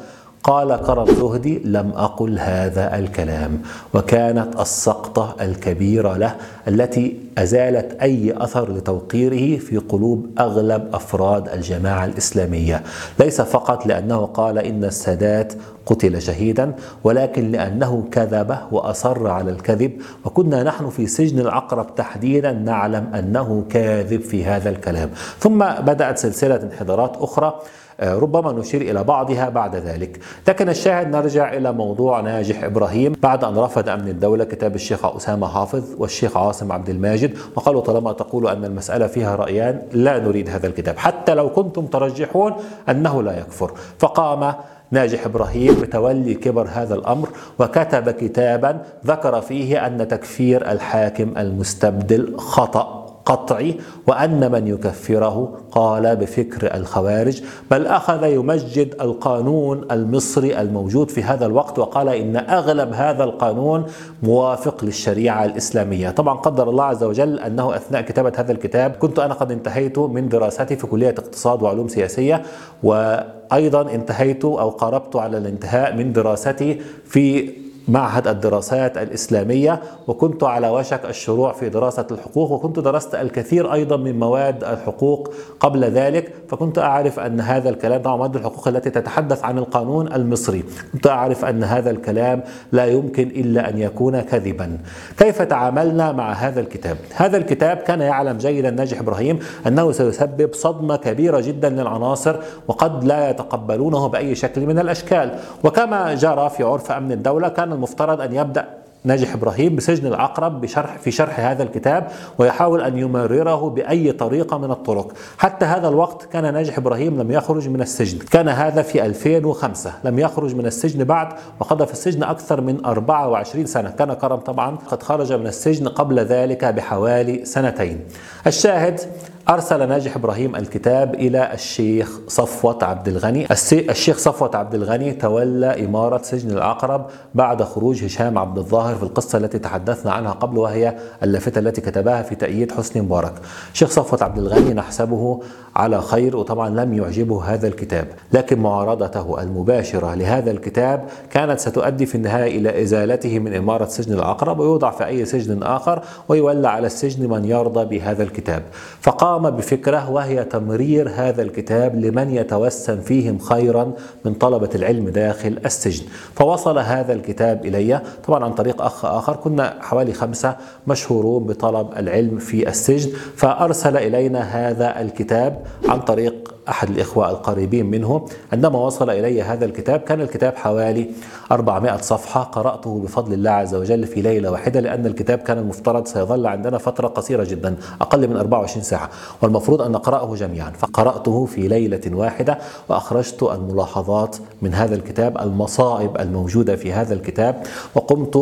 قال 0.46 0.76
كرم 0.76 1.06
زهدي 1.06 1.58
لم 1.64 1.92
أقل 1.96 2.38
هذا 2.38 2.98
الكلام. 2.98 3.62
وكانت 3.94 4.60
السقطة 4.60 5.36
الكبيرة 5.40 6.16
له 6.16 6.34
التي 6.68 7.16
أزالت 7.38 8.02
أي 8.02 8.34
أثر 8.36 8.72
لتوقيره 8.72 9.58
في 9.58 9.76
قلوب 9.76 10.26
أغلب 10.38 10.94
أفراد 10.94 11.48
الجماعة 11.48 12.04
الإسلامية. 12.04 12.82
ليس 13.20 13.40
فقط 13.40 13.86
لأنه 13.86 14.26
قال 14.26 14.58
إن 14.58 14.84
السادات 14.84 15.52
قتل 15.86 16.22
شهيدا 16.22 16.74
ولكن 17.04 17.50
لأنه 17.52 18.04
كذب 18.10 18.56
وأصر 18.72 19.26
على 19.26 19.50
الكذب. 19.50 19.92
وكنا 20.24 20.62
نحن 20.62 20.90
في 20.90 21.06
سجن 21.06 21.38
العقرب 21.38 21.94
تحديدا 21.94 22.52
نعلم 22.52 23.06
أنه 23.14 23.64
كاذب 23.70 24.20
في 24.20 24.44
هذا 24.44 24.70
الكلام. 24.70 25.10
ثم 25.38 25.58
بدأت 25.64 26.18
سلسلة 26.18 26.62
انحدارات 26.62 27.16
أخرى 27.16 27.60
ربما 28.00 28.52
نشير 28.52 28.80
إلى 28.80 29.04
بعضها 29.04 29.48
بعد 29.48 29.76
ذلك. 29.76 30.20
لكن 30.48 30.68
الشاهد 30.68 31.16
نرجع 31.16 31.52
إلى 31.52 31.72
موضوع 31.72 32.20
ناجح 32.20 32.64
إبراهيم 32.64 33.12
بعد 33.22 33.44
أن 33.44 33.58
رفض 33.58 33.88
أمن 33.88 34.08
الدولة 34.08 34.44
كتاب 34.44 34.74
الشيخ 34.74 35.16
أسامة 35.16 35.48
حافظ 35.48 35.84
والشيخ 35.98 36.36
عاصم 36.36 36.72
عبد 36.72 36.88
الماجد. 36.88 37.38
وقالوا 37.56 37.80
طالما 37.80 38.12
تقول 38.12 38.48
أن 38.48 38.64
المسألة 38.64 39.06
فيها 39.06 39.36
رأيان 39.36 39.82
لا 39.92 40.18
نريد 40.18 40.50
هذا 40.50 40.66
الكتاب 40.66 40.98
حتى 40.98 41.34
لو 41.34 41.50
كنتم 41.50 41.86
ترجحون 41.86 42.52
أنه 42.88 43.22
لا 43.22 43.38
يكفر. 43.38 43.72
فقام 43.98 44.54
ناجح 44.90 45.26
إبراهيم 45.26 45.74
بتولي 45.74 46.34
كبر 46.34 46.68
هذا 46.72 46.94
الأمر 46.94 47.28
وكتب 47.58 48.10
كتابا 48.10 48.82
ذكر 49.06 49.40
فيه 49.40 49.86
أن 49.86 50.08
تكفير 50.08 50.70
الحاكم 50.70 51.32
المستبدل 51.38 52.36
خطأ. 52.38 53.05
قطعي 53.26 53.76
وأن 54.06 54.52
من 54.52 54.66
يكفره 54.66 55.58
قال 55.70 56.16
بفكر 56.16 56.74
الخوارج 56.74 57.42
بل 57.70 57.86
أخذ 57.86 58.24
يمجد 58.24 58.94
القانون 59.00 59.84
المصري 59.90 60.60
الموجود 60.60 61.10
في 61.10 61.22
هذا 61.22 61.46
الوقت 61.46 61.78
وقال 61.78 62.08
إن 62.08 62.36
أغلب 62.36 62.92
هذا 62.92 63.24
القانون 63.24 63.86
موافق 64.22 64.84
للشريعة 64.84 65.44
الإسلامية. 65.44 66.10
طبعا 66.10 66.34
قدر 66.34 66.70
الله 66.70 66.84
عز 66.84 67.04
وجل 67.04 67.38
أنه 67.38 67.76
أثناء 67.76 68.02
كتابة 68.02 68.32
هذا 68.36 68.52
الكتاب 68.52 68.90
كنت 68.90 69.18
أنا 69.18 69.34
قد 69.34 69.52
انتهيت 69.52 69.98
من 69.98 70.28
دراستي 70.28 70.76
في 70.76 70.86
كلية 70.86 71.14
اقتصاد 71.18 71.62
وعلوم 71.62 71.88
سياسية 71.88 72.42
و 72.82 73.16
أيضا 73.52 73.90
انتهيت 73.90 74.44
أو 74.44 74.68
قاربت 74.68 75.16
على 75.16 75.38
الانتهاء 75.38 75.96
من 75.96 76.12
دراستي 76.12 76.80
في 77.04 77.52
معهد 77.88 78.28
الدراسات 78.28 78.98
الإسلامية 78.98 79.80
وكنت 80.06 80.44
على 80.44 80.68
وشك 80.68 81.04
الشروع 81.04 81.52
في 81.52 81.68
دراسة 81.68 82.06
الحقوق 82.10 82.50
وكنت 82.50 82.78
درست 82.78 83.14
الكثير 83.14 83.72
أيضا 83.72 83.96
من 83.96 84.18
مواد 84.18 84.64
الحقوق 84.64 85.34
قبل 85.60 85.84
ذلك 85.84 86.32
فكنت 86.48 86.78
أعرف 86.78 87.20
أن 87.20 87.40
هذا 87.40 87.68
الكلام 87.68 88.02
طبعا 88.02 88.16
مواد 88.16 88.36
الحقوق 88.36 88.68
التي 88.68 88.90
تتحدث 88.90 89.44
عن 89.44 89.58
القانون 89.58 90.12
المصري 90.12 90.64
كنت 90.92 91.06
أعرف 91.06 91.44
أن 91.44 91.64
هذا 91.64 91.90
الكلام 91.90 92.42
لا 92.72 92.86
يمكن 92.86 93.28
إلا 93.28 93.70
أن 93.70 93.78
يكون 93.78 94.20
كذبا. 94.20 94.78
كيف 95.18 95.42
تعاملنا 95.42 96.12
مع 96.12 96.32
هذا 96.32 96.60
الكتاب؟ 96.60 96.96
هذا 97.16 97.36
الكتاب 97.36 97.76
كان 97.76 98.00
يعلم 98.00 98.38
جيدا 98.38 98.70
ناجح 98.70 98.98
إبراهيم 98.98 99.38
أنه 99.66 99.92
سيسبب 99.92 100.54
صدمة 100.54 100.96
كبيرة 100.96 101.40
جدا 101.40 101.68
للعناصر 101.68 102.36
وقد 102.68 103.04
لا 103.04 103.30
يتقبلونه 103.30 104.06
بأي 104.06 104.34
شكل 104.34 104.66
من 104.66 104.78
الأشكال. 104.78 105.38
وكما 105.64 106.14
جرى 106.14 106.50
في 106.50 106.62
عرف 106.62 106.92
أمن 106.92 107.12
الدولة 107.12 107.48
كان 107.48 107.75
المفترض 107.76 108.20
أن 108.20 108.34
يبدأ 108.34 108.68
ناجح 109.04 109.34
إبراهيم 109.34 109.76
بسجن 109.76 110.06
العقرب 110.06 110.60
بشرح 110.60 110.98
في 110.98 111.10
شرح 111.10 111.40
هذا 111.40 111.62
الكتاب 111.62 112.08
ويحاول 112.38 112.80
أن 112.80 112.98
يمرره 112.98 113.70
بأي 113.70 114.12
طريقة 114.12 114.58
من 114.58 114.70
الطرق، 114.70 115.12
حتى 115.38 115.64
هذا 115.64 115.88
الوقت 115.88 116.24
كان 116.24 116.54
ناجح 116.54 116.78
إبراهيم 116.78 117.20
لم 117.20 117.30
يخرج 117.30 117.68
من 117.68 117.80
السجن، 117.80 118.18
كان 118.18 118.48
هذا 118.48 118.82
في 118.82 119.06
2005 119.06 119.92
لم 120.04 120.18
يخرج 120.18 120.54
من 120.54 120.66
السجن 120.66 121.04
بعد 121.04 121.28
وقضى 121.60 121.86
في 121.86 121.92
السجن 121.92 122.22
أكثر 122.22 122.60
من 122.60 122.84
24 122.84 123.66
سنة، 123.66 123.90
كان 123.90 124.12
كرم 124.12 124.36
طبعا 124.36 124.76
قد 124.76 125.02
خرج 125.02 125.32
من 125.32 125.46
السجن 125.46 125.88
قبل 125.88 126.20
ذلك 126.20 126.64
بحوالي 126.64 127.44
سنتين. 127.44 128.00
الشاهد 128.46 129.00
أرسل 129.48 129.88
ناجح 129.88 130.16
إبراهيم 130.16 130.56
الكتاب 130.56 131.14
إلى 131.14 131.52
الشيخ 131.54 132.20
صفوة 132.28 132.78
عبد 132.82 133.08
الغني. 133.08 133.46
الشيخ 133.72 134.18
صفوة 134.18 134.50
عبد 134.54 134.74
الغني 134.74 135.12
تولى 135.12 135.84
إمارة 135.84 136.22
سجن 136.22 136.50
العقرب 136.50 137.06
بعد 137.34 137.62
خروج 137.62 138.04
هشام 138.04 138.38
عبد 138.38 138.58
الظاهر 138.58 138.94
في 138.94 139.02
القصة 139.02 139.38
التي 139.38 139.58
تحدثنا 139.58 140.12
عنها 140.12 140.32
قبل 140.32 140.58
وهي 140.58 140.96
اللافتة 141.22 141.58
التي 141.58 141.80
كتبها 141.80 142.22
في 142.22 142.34
تأييد 142.34 142.72
حسني 142.72 143.02
مبارك. 143.02 143.32
الشيخ 143.72 143.90
صفوة 143.90 144.18
عبد 144.22 144.38
الغني 144.38 144.74
نحسبه 144.74 145.40
على 145.76 146.02
خير 146.02 146.36
وطبعا 146.36 146.68
لم 146.68 146.94
يعجبه 146.94 147.44
هذا 147.44 147.68
الكتاب 147.68 148.06
لكن 148.32 148.58
معارضته 148.58 149.42
المباشرة 149.42 150.14
لهذا 150.14 150.50
الكتاب 150.50 151.04
كانت 151.30 151.60
ستؤدي 151.60 152.06
في 152.06 152.14
النهاية 152.14 152.58
إلى 152.58 152.82
إزالته 152.82 153.38
من 153.38 153.54
إمارة 153.54 153.86
سجن 153.86 154.14
العقرب 154.14 154.58
ويوضع 154.58 154.90
في 154.90 155.06
أي 155.06 155.24
سجن 155.24 155.62
آخر 155.62 156.02
ويولى 156.28 156.68
على 156.68 156.86
السجن 156.86 157.30
من 157.30 157.44
يرضى 157.44 157.84
بهذا 157.98 158.22
الكتاب. 158.22 158.62
فقام 159.00 159.35
قام 159.36 159.50
بفكرة 159.50 160.10
وهي 160.10 160.44
تمرير 160.44 161.08
هذا 161.08 161.42
الكتاب 161.42 161.96
لمن 161.96 162.30
يتوسم 162.30 163.00
فيهم 163.00 163.38
خيرا 163.38 163.92
من 164.24 164.34
طلبة 164.34 164.68
العلم 164.74 165.08
داخل 165.08 165.58
السجن. 165.64 166.04
فوصل 166.34 166.78
هذا 166.78 167.12
الكتاب 167.12 167.66
إلي. 167.66 168.00
طبعا 168.26 168.44
عن 168.44 168.52
طريق 168.52 168.82
أخ 168.82 169.04
آخر. 169.04 169.36
كنا 169.36 169.74
حوالي 169.80 170.12
خمسة 170.12 170.56
مشهورون 170.86 171.44
بطلب 171.44 171.88
العلم 171.96 172.38
في 172.38 172.68
السجن. 172.68 173.10
فأرسل 173.36 173.96
إلينا 173.96 174.40
هذا 174.40 175.00
الكتاب 175.00 175.62
عن 175.88 176.00
طريق 176.00 176.45
أحد 176.68 176.90
الإخوة 176.90 177.30
القريبين 177.30 177.86
منه 177.86 178.26
عندما 178.52 178.78
وصل 178.78 179.10
إلي 179.10 179.42
هذا 179.42 179.64
الكتاب 179.64 180.00
كان 180.00 180.20
الكتاب 180.20 180.56
حوالي 180.56 181.10
400 181.52 181.96
صفحة 181.96 182.42
قرأته 182.42 183.00
بفضل 183.04 183.32
الله 183.32 183.50
عز 183.50 183.74
وجل 183.74 184.06
في 184.06 184.22
ليلة 184.22 184.50
واحدة 184.50 184.80
لأن 184.80 185.06
الكتاب 185.06 185.38
كان 185.38 185.58
المفترض 185.58 186.06
سيظل 186.06 186.46
عندنا 186.46 186.78
فترة 186.78 187.08
قصيرة 187.08 187.44
جدا 187.44 187.76
أقل 188.00 188.28
من 188.28 188.36
24 188.36 188.82
ساعة 188.82 189.10
والمفروض 189.42 189.82
أن 189.82 189.92
نقرأه 189.92 190.34
جميعا. 190.34 190.70
فقرأته 190.70 191.44
في 191.44 191.68
ليلة 191.68 192.00
واحدة 192.12 192.58
وأخرجت 192.88 193.42
الملاحظات 193.42 194.36
من 194.62 194.74
هذا 194.74 194.94
الكتاب 194.94 195.38
المصائب 195.38 196.20
الموجودة 196.20 196.76
في 196.76 196.92
هذا 196.92 197.14
الكتاب 197.14 197.62
وقمت 197.94 198.36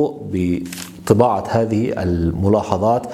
بطباعة 1.05 1.45
هذه 1.49 2.03
الملاحظات 2.03 3.07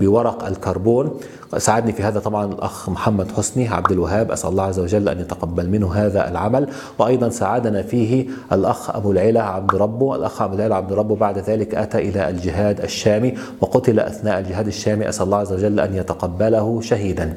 بورق 0.00 0.46
الكربون. 0.46 1.20
ساعدني 1.58 1.92
في 1.92 2.02
هذا 2.02 2.20
طبعا 2.20 2.52
الأخ 2.52 2.88
محمد 2.88 3.32
حسني 3.32 3.68
عبد 3.68 3.92
الوهاب. 3.92 4.30
أسأل 4.30 4.50
الله 4.50 4.64
عز 4.64 4.78
وجل 4.78 5.08
أن 5.08 5.20
يتقبل 5.20 5.70
منه 5.70 5.94
هذا 5.94 6.28
العمل. 6.28 6.68
وأيضا 6.98 7.28
ساعدنا 7.28 7.82
فيه 7.82 8.26
الأخ 8.52 8.96
أبو 8.96 9.12
العلا 9.12 9.42
عبد 9.42 9.74
ربه. 9.74 10.16
الأخ 10.16 10.42
أبو 10.42 10.54
العلا 10.54 10.74
عبد 10.74 10.92
ربه 10.92 11.16
بعد 11.16 11.38
ذلك 11.38 11.74
أتى 11.74 11.98
إلى 11.98 12.28
الجهاد 12.28 12.80
الشامي 12.80 13.34
وقتل 13.60 14.00
أثناء 14.00 14.38
الجهاد 14.38 14.66
الشامي. 14.66 15.08
أسأل 15.08 15.24
الله 15.24 15.38
عز 15.38 15.52
وجل 15.52 15.80
أن 15.80 15.94
يتقبله 15.94 16.80
شهيدا. 16.80 17.34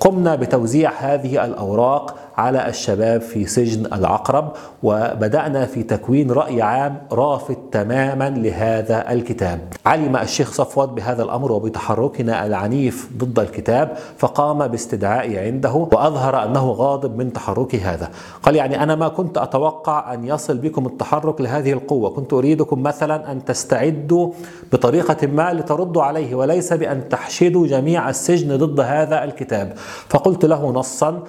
قمنا 0.00 0.34
بتوزيع 0.34 0.92
هذه 0.98 1.44
الأوراق 1.44 2.14
على 2.40 2.68
الشباب 2.68 3.20
في 3.20 3.46
سجن 3.46 3.86
العقرب 3.86 4.52
وبدأنا 4.82 5.66
في 5.66 5.82
تكوين 5.82 6.30
رأي 6.30 6.62
عام 6.62 7.02
رافض 7.12 7.56
تماما 7.72 8.30
لهذا 8.30 9.12
الكتاب. 9.12 9.60
علم 9.86 10.16
الشيخ 10.16 10.52
صفوت 10.52 10.88
بهذا 10.88 11.22
الأمر 11.22 11.52
وبتحركنا 11.52 12.46
العنيف 12.46 13.10
ضد 13.18 13.38
الكتاب 13.38 13.96
فقام 14.18 14.66
باستدعائي 14.66 15.38
عنده 15.38 15.72
وأظهر 15.72 16.44
أنه 16.44 16.70
غاضب 16.70 17.16
من 17.16 17.32
تحركي 17.32 17.80
هذا. 17.80 18.08
قال 18.42 18.56
يعني 18.56 18.82
أنا 18.82 18.94
ما 18.94 19.08
كنت 19.08 19.38
أتوقع 19.38 20.14
أن 20.14 20.24
يصل 20.24 20.58
بكم 20.58 20.86
التحرك 20.86 21.40
لهذه 21.40 21.72
القوة. 21.72 22.10
كنت 22.10 22.32
أريدكم 22.32 22.82
مثلا 22.82 23.32
أن 23.32 23.44
تستعدوا 23.44 24.32
بطريقة 24.72 25.26
ما 25.26 25.52
لتردوا 25.52 26.02
عليه 26.02 26.34
وليس 26.34 26.72
بأن 26.72 27.08
تحشدوا 27.08 27.66
جميع 27.66 28.08
السجن 28.10 28.56
ضد 28.56 28.80
هذا 28.80 29.24
الكتاب. 29.24 29.72
فقلت 30.08 30.44
له 30.44 30.72
نصا 30.72 31.22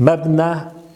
مبنى 0.00 0.50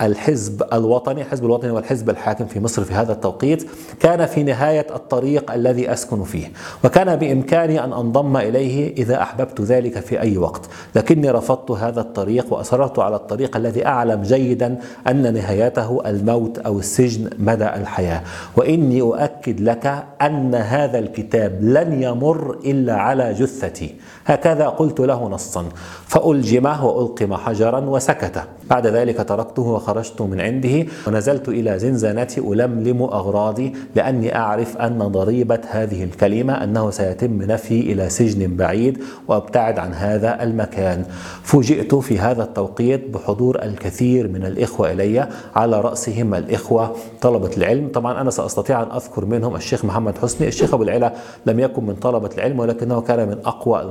الحزب 0.04 0.62
الوطني 0.72 1.22
الحزب 1.22 1.44
الوطني 1.44 1.70
والحزب 1.70 2.10
الحاكم 2.10 2.46
في 2.46 2.60
مصر 2.60 2.84
في 2.84 2.94
هذا 2.94 3.12
التوقيت 3.12 3.66
كان 4.00 4.26
في 4.26 4.42
نهاية 4.42 4.86
الطريق 4.94 5.52
الذي 5.52 5.92
أسكن 5.92 6.22
فيه 6.22 6.52
وكان 6.84 7.16
بإمكاني 7.16 7.84
أن 7.84 7.92
أنضم 7.92 8.36
إليه 8.36 8.92
إذا 8.92 9.22
أحببت 9.22 9.60
ذلك 9.60 9.98
في 9.98 10.20
أي 10.20 10.38
وقت. 10.38 10.60
لكني 10.94 11.30
رفضت 11.30 11.70
هذا 11.70 12.00
الطريق 12.00 12.52
وأصررت 12.52 12.98
على 12.98 13.16
الطريق 13.16 13.56
الذي 13.56 13.86
أعلم 13.86 14.22
جيدا 14.22 14.78
أن 15.08 15.34
نهايته 15.34 16.00
الموت 16.06 16.58
أو 16.58 16.78
السجن 16.78 17.30
مدى 17.38 17.64
الحياة. 17.64 18.22
وإني 18.56 19.00
أؤكد 19.00 19.60
لك 19.60 20.04
أن 20.22 20.54
هذا 20.54 20.98
الكتاب 20.98 21.58
لن 21.62 22.02
يمر 22.02 22.58
إلا 22.64 22.94
على 22.94 23.32
جثتي. 23.32 23.94
هكذا 24.26 24.68
قلت 24.68 25.00
له 25.00 25.28
نصا 25.28 25.64
فألجمه 26.06 26.86
وألقم 26.86 27.34
حجرا 27.34 27.80
وسكت. 27.80 28.42
بعد 28.70 28.86
ذلك 28.86 29.28
تركته 29.28 29.62
وخرجت 29.62 29.93
من 30.20 30.40
عنده 30.40 30.86
ونزلت 31.06 31.48
إلى 31.48 31.78
زنزانتي 31.78 32.40
ألملم 32.40 33.02
أغراضي 33.02 33.72
لأني 33.94 34.36
أعرف 34.36 34.76
أن 34.76 34.98
ضريبة 34.98 35.60
هذه 35.68 36.04
الكلمة 36.04 36.64
أنه 36.64 36.90
سيتم 36.90 37.42
نفي 37.42 37.80
إلى 37.80 38.08
سجن 38.10 38.56
بعيد 38.56 38.98
وأبتعد 39.28 39.78
عن 39.78 39.94
هذا 39.94 40.42
المكان. 40.42 41.04
فوجئت 41.42 41.94
في 41.94 42.18
هذا 42.18 42.42
التوقيت 42.44 43.10
بحضور 43.10 43.62
الكثير 43.62 44.28
من 44.28 44.44
الإخوة 44.44 44.92
إلي 44.92 45.28
على 45.54 45.80
رأسهم 45.80 46.34
الإخوة 46.34 46.96
طلبة 47.20 47.50
العلم. 47.56 47.88
طبعا 47.88 48.20
أنا 48.20 48.30
سأستطيع 48.30 48.82
أن 48.82 48.90
أذكر 48.90 49.24
منهم 49.24 49.56
الشيخ 49.56 49.84
محمد 49.84 50.18
حسني. 50.18 50.48
الشيخ 50.48 50.74
أبو 50.74 50.82
العلا 50.82 51.12
لم 51.46 51.60
يكن 51.60 51.84
من 51.86 51.94
طلبة 51.94 52.30
العلم 52.34 52.58
ولكنه 52.60 53.00
كان 53.00 53.28
من 53.28 53.36
أقوى 53.44 53.82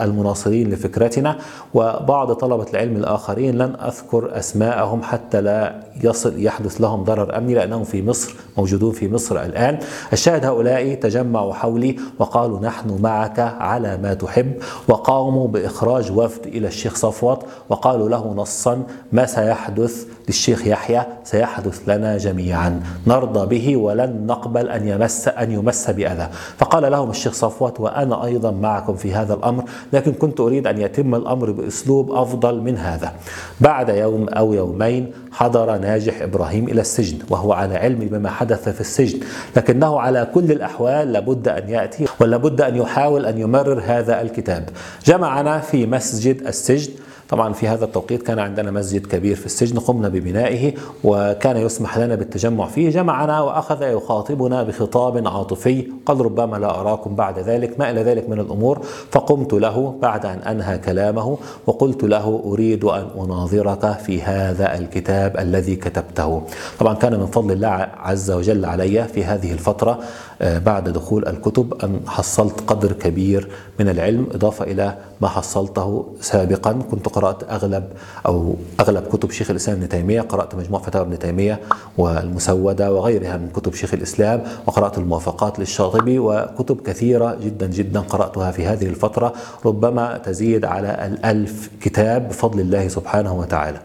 المناصرين 0.00 0.70
لفكرتنا. 0.70 1.36
وبعض 1.74 2.32
طلبة 2.32 2.66
العلم 2.70 2.96
الآخرين 2.96 3.54
لن 3.54 3.76
أذكر 3.80 4.38
أسماءهم 4.38 5.02
حتى 5.02 5.33
لا 5.40 5.74
يصل 6.02 6.42
يحدث 6.42 6.80
لهم 6.80 7.04
ضرر 7.04 7.38
أمني 7.38 7.54
لأنهم 7.54 7.84
في 7.84 8.02
مصر 8.02 8.34
موجودون 8.58 8.92
في 8.92 9.08
مصر 9.08 9.42
الآن. 9.42 9.78
الشاهد 10.12 10.44
هؤلاء 10.44 10.94
تجمعوا 10.94 11.54
حولي 11.54 11.96
وقالوا 12.18 12.60
نحن 12.60 12.98
معك 13.02 13.38
على 13.38 13.96
ما 13.96 14.14
تحب 14.14 14.52
وقاموا 14.88 15.48
بإخراج 15.48 16.12
وفد 16.12 16.46
إلى 16.46 16.68
الشيخ 16.68 16.94
صفوت 16.94 17.42
وقالوا 17.68 18.08
له 18.08 18.34
نصا 18.34 18.82
ما 19.12 19.26
سيحدث 19.26 20.06
للشيخ 20.28 20.66
يحيى؟ 20.66 21.02
سيحدث 21.24 21.88
لنا 21.88 22.18
جميعا. 22.18 22.82
نرضى 23.06 23.46
به 23.46 23.76
ولن 23.76 24.26
نقبل 24.26 24.68
أن 24.68 24.88
يمس 24.88 25.28
أن 25.28 25.50
يمس 25.50 25.90
بأذى. 25.90 26.28
فقال 26.58 26.92
لهم 26.92 27.10
الشيخ 27.10 27.32
صفوت 27.32 27.80
وأنا 27.80 28.24
أيضا 28.24 28.50
معكم 28.50 28.94
في 28.94 29.14
هذا 29.14 29.34
الأمر 29.34 29.64
لكن 29.92 30.12
كنت 30.12 30.40
أريد 30.40 30.66
أن 30.66 30.80
يتم 30.80 31.14
الأمر 31.14 31.50
بأسلوب 31.50 32.12
أفضل 32.12 32.60
من 32.60 32.78
هذا. 32.78 33.12
بعد 33.60 33.88
يوم 33.88 34.28
أو 34.28 34.52
يومين 34.52 35.12
حضر 35.32 35.83
ناجح 35.84 36.22
إبراهيم 36.22 36.68
إلى 36.68 36.80
السجن 36.80 37.18
وهو 37.30 37.52
على 37.52 37.76
علم 37.76 37.98
بما 37.98 38.30
حدث 38.30 38.68
في 38.68 38.80
السجن. 38.80 39.20
لكنه 39.56 40.00
على 40.00 40.28
كل 40.34 40.52
الأحوال 40.52 41.12
لابد 41.12 41.48
أن 41.48 41.68
يأتي 41.68 42.04
ولابد 42.20 42.60
أن 42.60 42.76
يحاول 42.76 43.26
أن 43.26 43.38
يمرر 43.38 43.82
هذا 43.84 44.20
الكتاب. 44.20 44.68
جمعنا 45.06 45.58
في 45.58 45.86
مسجد 45.86 46.46
السجن. 46.46 46.92
طبعا 47.34 47.52
في 47.52 47.68
هذا 47.68 47.84
التوقيت 47.84 48.22
كان 48.22 48.38
عندنا 48.38 48.70
مسجد 48.70 49.06
كبير 49.06 49.36
في 49.36 49.46
السجن 49.46 49.78
قمنا 49.78 50.08
ببنائه 50.08 50.74
وكان 51.04 51.56
يسمح 51.56 51.98
لنا 51.98 52.14
بالتجمع 52.14 52.66
فيه 52.66 52.90
جمعنا 52.90 53.40
وأخذ 53.40 53.82
يخاطبنا 53.82 54.62
بخطاب 54.62 55.26
عاطفي 55.28 55.86
قال 56.06 56.20
ربما 56.20 56.56
لا 56.56 56.80
أراكم 56.80 57.14
بعد 57.14 57.38
ذلك 57.38 57.80
ما 57.80 57.90
إلى 57.90 58.02
ذلك 58.02 58.28
من 58.28 58.40
الأمور؟ 58.40 58.80
فقمت 59.10 59.52
له 59.52 59.94
بعد 60.02 60.26
أن 60.26 60.38
أنهى 60.38 60.78
كلامه 60.78 61.38
وقلت 61.66 62.04
له 62.04 62.42
أريد 62.44 62.84
أن 62.84 63.06
أناظرك 63.24 63.92
في 63.92 64.22
هذا 64.22 64.78
الكتاب 64.78 65.36
الذي 65.38 65.76
كتبته. 65.76 66.42
طبعا 66.78 66.94
كان 66.94 67.20
من 67.20 67.26
فضل 67.26 67.52
الله 67.52 67.88
عز 67.96 68.30
وجل 68.30 68.64
علي 68.64 69.08
في 69.08 69.24
هذه 69.24 69.52
الفترة 69.52 69.98
آه، 70.42 70.58
بعد 70.58 70.88
دخول 70.88 71.28
الكتب 71.28 71.74
أن 71.84 72.00
حصلت 72.06 72.60
قدر 72.66 72.92
كبير 72.92 73.48
من 73.80 73.88
العلم 73.88 74.26
إضافة 74.34 74.64
إلى 74.64 74.96
ما 75.20 75.28
حصلته 75.28 76.06
سابقا 76.20 76.72
كنت 76.90 77.08
قرأت 77.08 77.23
أغلب 77.24 77.84
أو 78.26 78.54
أغلب 78.80 79.04
كتب 79.12 79.30
شيخ 79.30 79.50
الإسلام 79.50 79.76
ابن 79.76 79.88
تيمية 79.88 80.20
قرأت 80.20 80.54
مجموع 80.54 80.80
فتاوى 80.80 81.06
ابن 81.06 81.18
تيمية 81.18 81.60
والمسودة 81.98 82.92
وغيرها 82.92 83.36
من 83.36 83.48
كتب 83.48 83.74
شيخ 83.74 83.94
الإسلام 83.94 84.42
وقرأت 84.66 84.98
الموافقات 84.98 85.58
للشاطبي 85.58 86.18
وكتب 86.18 86.80
كثيرة 86.80 87.38
جدا 87.44 87.66
جدا 87.66 88.00
قرأتها 88.00 88.50
في 88.50 88.66
هذه 88.66 88.86
الفترة 88.86 89.32
ربما 89.66 90.18
تزيد 90.18 90.64
على 90.64 91.06
الألف 91.06 91.70
كتاب 91.80 92.28
بفضل 92.28 92.60
الله 92.60 92.88
سبحانه 92.88 93.34
وتعالى. 93.34 93.78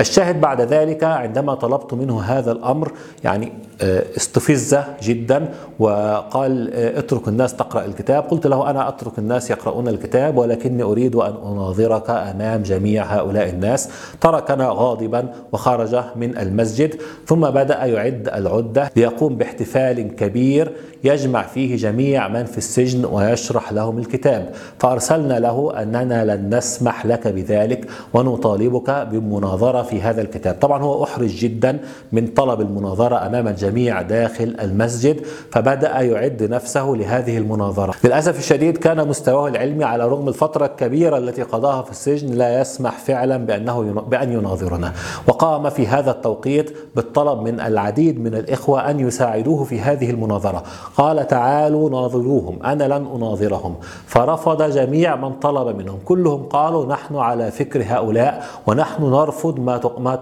الشاهد 0.00 0.40
بعد 0.40 0.60
ذلك 0.60 1.04
عندما 1.04 1.54
طلبت 1.54 1.94
منه 1.94 2.22
هذا 2.22 2.52
الأمر 2.52 2.92
يعني 3.24 3.52
آه، 3.82 4.04
استفز 4.16 4.76
جدا 5.02 5.48
وقال 5.78 6.74
آه، 6.74 6.98
اترك 6.98 7.28
الناس 7.28 7.56
تقرأ 7.56 7.84
الكتاب. 7.84 8.22
قلت 8.22 8.46
له 8.46 8.70
أنا 8.70 8.88
أترك 8.88 9.18
الناس 9.18 9.50
يقرؤون 9.50 9.88
الكتاب 9.88 10.36
ولكني 10.38 10.82
أريد 10.82 11.16
أن 11.16 11.34
أناظرك 11.52 12.10
أمام 12.10 12.62
جميع 12.70 13.04
هؤلاء 13.04 13.48
الناس. 13.48 13.88
تركنا 14.20 14.68
غاضبا 14.72 15.22
وخرج 15.52 15.94
من 16.16 16.38
المسجد 16.38 16.90
ثم 17.26 17.40
بدأ 17.40 17.84
يعد 17.84 18.28
العدة 18.28 18.90
ليقوم 18.96 19.36
باحتفال 19.36 20.16
كبير 20.16 20.72
يجمع 21.04 21.42
فيه 21.42 21.76
جميع 21.76 22.28
من 22.28 22.44
في 22.44 22.58
السجن 22.58 23.04
ويشرح 23.04 23.72
لهم 23.72 23.98
الكتاب. 23.98 24.42
فأرسلنا 24.78 25.38
له 25.38 25.82
أننا 25.82 26.24
لن 26.24 26.56
نسمح 26.56 27.06
لك 27.06 27.28
بذلك 27.28 27.86
ونطالبك 28.14 28.90
بمناظرة 28.90 29.82
في 29.82 30.00
هذا 30.02 30.22
الكتاب. 30.22 30.54
طبعا 30.60 30.82
هو 30.82 31.04
أحرج 31.04 31.28
جدا 31.28 31.78
من 32.12 32.26
طلب 32.26 32.60
المناظرة 32.60 33.26
أمام 33.26 33.48
الجميع 33.48 34.02
داخل 34.02 34.56
المسجد 34.60 35.20
فبدأ 35.52 36.00
يعد 36.00 36.42
نفسه 36.42 36.86
لهذه 36.86 37.38
المناظرة. 37.38 37.94
للأسف 38.04 38.38
الشديد 38.38 38.76
كان 38.76 39.08
مستواه 39.08 39.48
العلمي 39.48 39.84
على 39.84 40.08
رغم 40.08 40.28
الفترة 40.28 40.66
الكبيرة 40.66 41.18
التي 41.18 41.42
قضاها 41.42 41.82
في 41.82 41.90
السجن 41.90 42.32
لا 42.34 42.59
يسمح 42.60 42.98
فعلا 42.98 43.36
بأنه 43.36 43.82
بأن 43.92 44.32
يناظرنا. 44.32 44.92
وقام 45.28 45.70
في 45.70 45.86
هذا 45.86 46.10
التوقيت 46.10 46.76
بالطلب 46.96 47.42
من 47.42 47.60
العديد 47.60 48.20
من 48.20 48.34
الإخوة 48.34 48.90
أن 48.90 49.00
يساعدوه 49.00 49.64
في 49.64 49.80
هذه 49.80 50.10
المناظرة. 50.10 50.62
قال 50.96 51.26
تعالوا 51.26 51.90
ناظروهم 51.90 52.62
أنا 52.62 52.84
لن 52.84 53.06
أناظرهم. 53.16 53.76
فرفض 54.06 54.62
جميع 54.62 55.16
من 55.16 55.32
طلب 55.32 55.76
منهم. 55.76 55.98
كلهم 56.04 56.42
قالوا 56.42 56.86
نحن 56.86 57.16
على 57.16 57.50
فكر 57.50 57.82
هؤلاء 57.86 58.44
ونحن 58.66 59.02
نرفض 59.02 59.60
ما, 59.60 59.80
ما 59.98 60.18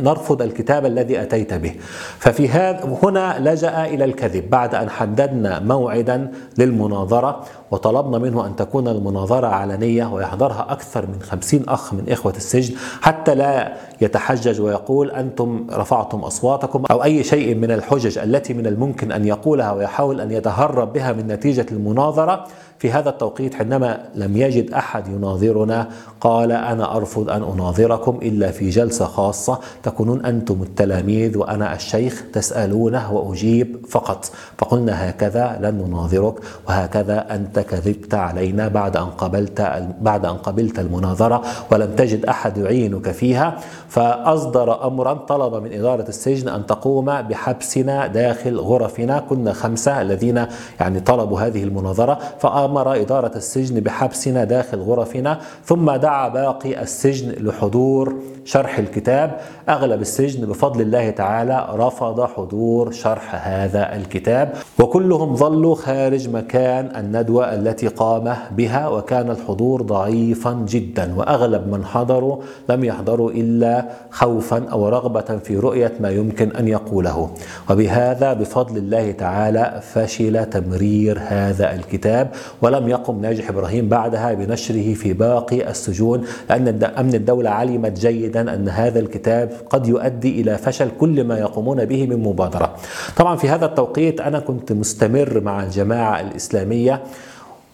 نرفض 0.00 0.42
الكتاب 0.42 0.86
الذي 0.86 1.22
أتيت 1.22 1.54
به. 1.54 1.74
ففي 2.18 2.48
هذا 2.48 2.98
هنا 3.02 3.36
لجأ 3.38 3.84
إلى 3.84 4.04
الكذب. 4.04 4.50
بعد 4.50 4.74
أن 4.74 4.90
حددنا 4.90 5.58
موعدا 5.58 6.32
للمناظرة 6.58 7.44
وطلبنا 7.70 8.18
منه 8.18 8.46
أن 8.46 8.56
تكون 8.56 8.88
المناظرة 8.88 9.46
علنية 9.46 10.12
ويحضرها 10.12 10.66
أكثر 10.72 11.06
من 11.06 11.22
خمسين 11.22 11.64
أخ 11.68 11.94
من 11.94 12.08
إخوة 12.08 12.32
السجن 12.36 12.74
حتى 13.00 13.34
لا 13.34 13.76
يتحجج 14.00 14.60
ويقول 14.60 15.10
أنتم 15.10 15.66
رفعتم 15.72 16.18
أصواتكم 16.18 16.84
أو 16.90 17.04
أي 17.04 17.24
شيء 17.24 17.54
من 17.54 17.70
الحجج 17.70 18.18
التي 18.18 18.54
من 18.54 18.66
الممكن 18.66 19.12
أن 19.12 19.24
يقولها 19.24 19.72
ويحاول 19.72 20.20
أن 20.20 20.30
يتهرب 20.30 20.92
بها 20.92 21.12
من 21.12 21.26
نتيجة 21.26 21.66
المناظرة 21.72 22.44
في 22.80 22.90
هذا 22.90 23.08
التوقيت 23.08 23.54
حينما 23.54 24.00
لم 24.14 24.36
يجد 24.36 24.72
أحد 24.72 25.08
يناظرنا 25.08 25.88
قال 26.20 26.52
أنا 26.52 26.96
أرفض 26.96 27.30
أن 27.30 27.42
أناظركم 27.42 28.18
إلا 28.22 28.50
في 28.50 28.70
جلسة 28.70 29.04
خاصة. 29.04 29.58
تكونون 29.82 30.24
أنتم 30.24 30.62
التلاميذ 30.62 31.38
وأنا 31.38 31.74
الشيخ 31.74 32.24
تسألونه 32.32 33.12
وأجيب 33.12 33.86
فقط. 33.88 34.30
فقلنا 34.58 35.10
هكذا 35.10 35.58
لن 35.60 35.74
نناظرك 35.74 36.34
وهكذا 36.68 37.34
أنت 37.34 37.58
كذبت 37.58 38.14
علينا 38.14 38.68
بعد 38.68 38.96
أن 38.96 39.06
قبلت 39.06 39.60
بعد 40.00 40.24
أن 40.24 40.36
قبلت 40.36 40.78
المناظرة 40.78 41.42
ولم 41.72 41.94
تجد 41.96 42.26
أحد 42.26 42.58
يعينك 42.58 43.10
فيها. 43.10 43.56
فأصدر 43.88 44.86
أمرا 44.86 45.14
طلب 45.14 45.54
من 45.54 45.72
إدارة 45.72 46.08
السجن 46.08 46.48
أن 46.48 46.66
تقوم 46.66 47.22
بحبسنا 47.22 48.06
داخل 48.06 48.56
غرفنا. 48.56 49.18
كنا 49.18 49.52
خمسة 49.52 50.02
الذين 50.02 50.46
يعني 50.80 51.00
طلبوا 51.00 51.40
هذه 51.40 51.64
المناظرة. 51.64 52.18
فأمر 52.38 52.69
أمر 52.70 53.00
إدارة 53.00 53.32
السجن 53.36 53.80
بحبسنا 53.80 54.44
داخل 54.44 54.78
غرفنا 54.78 55.40
ثم 55.64 55.90
دعا 55.90 56.28
باقي 56.28 56.82
السجن 56.82 57.46
لحضور 57.46 58.14
شرح 58.44 58.78
الكتاب. 58.78 59.40
أغلب 59.68 60.00
السجن 60.00 60.46
بفضل 60.46 60.80
الله 60.80 61.10
تعالى 61.10 61.68
رفض 61.72 62.24
حضور 62.24 62.92
شرح 62.92 63.48
هذا 63.48 63.96
الكتاب. 63.96 64.52
وكلهم 64.78 65.36
ظلوا 65.36 65.74
خارج 65.74 66.28
مكان 66.28 66.96
الندوة 66.96 67.54
التي 67.54 67.88
قام 67.88 68.36
بها 68.50 68.88
وكان 68.88 69.30
الحضور 69.30 69.82
ضعيفا 69.82 70.52
جدا. 70.68 71.14
وأغلب 71.16 71.68
من 71.72 71.84
حضروا 71.84 72.36
لم 72.68 72.84
يحضروا 72.84 73.30
إلا 73.30 73.84
خوفا 74.10 74.64
أو 74.72 74.88
رغبة 74.88 75.38
في 75.44 75.56
رؤية 75.56 75.92
ما 76.00 76.10
يمكن 76.10 76.50
أن 76.50 76.68
يقوله. 76.68 77.30
وبهذا 77.70 78.32
بفضل 78.32 78.76
الله 78.76 79.12
تعالى 79.12 79.80
فشل 79.92 80.44
تمرير 80.50 81.20
هذا 81.26 81.74
الكتاب. 81.74 82.28
ولم 82.62 82.88
يقم 82.88 83.20
ناجح 83.20 83.48
إبراهيم 83.48 83.88
بعدها 83.88 84.32
بنشره 84.32 84.94
في 84.94 85.12
باقي 85.12 85.70
السجون 85.70 86.24
لأن 86.50 86.84
أمن 86.84 87.14
الدولة 87.14 87.50
علمت 87.50 88.00
جيدا 88.00 88.54
أن 88.54 88.68
هذا 88.68 88.98
الكتاب 89.00 89.52
قد 89.70 89.86
يؤدي 89.86 90.40
إلى 90.40 90.58
فشل 90.58 90.88
كل 91.00 91.24
ما 91.24 91.38
يقومون 91.38 91.84
به 91.84 92.06
من 92.06 92.22
مبادرة. 92.22 92.76
طبعا 93.16 93.36
في 93.36 93.48
هذا 93.48 93.66
التوقيت 93.66 94.20
أنا 94.20 94.38
كنت 94.38 94.72
مستمر 94.72 95.40
مع 95.40 95.62
الجماعة 95.62 96.20
الإسلامية 96.20 97.02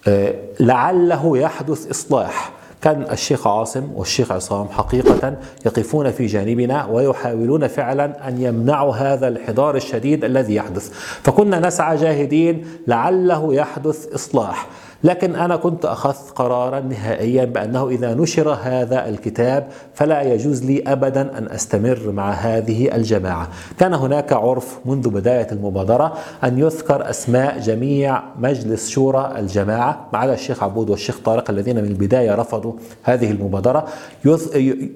آه، 0.08 0.34
لعله 0.60 1.38
يحدث 1.38 1.90
إصلاح. 1.90 2.55
كان 2.82 3.06
الشيخ 3.12 3.46
عاصم 3.46 3.88
والشيخ 3.94 4.32
عصام 4.32 4.68
حقيقة 4.68 5.36
يقفون 5.66 6.10
في 6.10 6.26
جانبنا 6.26 6.86
ويحاولون 6.86 7.66
فعلا 7.66 8.28
أن 8.28 8.42
يمنعوا 8.42 8.94
هذا 8.94 9.28
الحضار 9.28 9.76
الشديد 9.76 10.24
الذي 10.24 10.54
يحدث. 10.54 10.90
فكنا 11.22 11.60
نسعى 11.60 11.96
جاهدين 11.96 12.66
لعله 12.86 13.54
يحدث 13.54 14.14
إصلاح. 14.14 14.66
لكن 15.06 15.36
أنا 15.36 15.56
كنت 15.56 15.84
أخذت 15.84 16.30
قرارا 16.34 16.80
نهائيا 16.80 17.44
بأنه 17.44 17.88
إذا 17.88 18.14
نشر 18.14 18.50
هذا 18.62 19.08
الكتاب 19.08 19.68
فلا 19.94 20.22
يجوز 20.22 20.64
لي 20.64 20.82
أبدا 20.86 21.38
أن 21.38 21.48
أستمر 21.50 22.10
مع 22.10 22.30
هذه 22.30 22.96
الجماعة. 22.96 23.48
كان 23.78 23.94
هناك 23.94 24.32
عرف 24.32 24.78
منذ 24.84 25.08
بداية 25.08 25.48
المبادرة 25.52 26.12
أن 26.44 26.58
يذكر 26.58 27.10
أسماء 27.10 27.58
جميع 27.58 28.22
مجلس 28.38 28.88
شورى 28.88 29.34
الجماعة 29.38 30.08
ما 30.12 30.18
عدا 30.18 30.34
الشيخ 30.34 30.62
عبود 30.62 30.90
والشيخ 30.90 31.18
طارق 31.24 31.50
الذين 31.50 31.76
من 31.76 31.84
البداية 31.84 32.34
رفضوا 32.34 32.72
هذه 33.02 33.30
المبادرة. 33.30 33.86